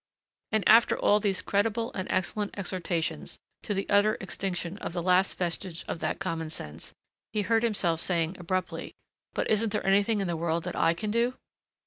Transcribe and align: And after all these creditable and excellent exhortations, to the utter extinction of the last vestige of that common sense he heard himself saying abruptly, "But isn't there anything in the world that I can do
And 0.51 0.63
after 0.67 0.97
all 0.97 1.19
these 1.19 1.43
creditable 1.43 1.93
and 1.93 2.09
excellent 2.09 2.57
exhortations, 2.57 3.37
to 3.61 3.75
the 3.75 3.87
utter 3.87 4.17
extinction 4.19 4.79
of 4.79 4.93
the 4.93 5.03
last 5.03 5.37
vestige 5.37 5.85
of 5.87 5.99
that 5.99 6.17
common 6.17 6.49
sense 6.49 6.91
he 7.31 7.43
heard 7.43 7.61
himself 7.61 8.01
saying 8.01 8.35
abruptly, 8.39 8.95
"But 9.35 9.47
isn't 9.51 9.69
there 9.71 9.85
anything 9.85 10.19
in 10.19 10.25
the 10.27 10.35
world 10.35 10.63
that 10.63 10.75
I 10.75 10.95
can 10.95 11.11
do 11.11 11.35